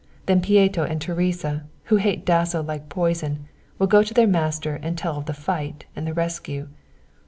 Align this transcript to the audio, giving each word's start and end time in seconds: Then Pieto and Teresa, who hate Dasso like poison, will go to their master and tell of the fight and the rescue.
Then 0.25 0.41
Pieto 0.41 0.83
and 0.83 0.99
Teresa, 0.99 1.65
who 1.83 1.97
hate 1.97 2.25
Dasso 2.25 2.63
like 2.63 2.89
poison, 2.89 3.45
will 3.77 3.85
go 3.85 4.01
to 4.01 4.15
their 4.15 4.25
master 4.25 4.79
and 4.81 4.97
tell 4.97 5.15
of 5.17 5.25
the 5.27 5.33
fight 5.35 5.85
and 5.95 6.07
the 6.07 6.13
rescue. 6.15 6.69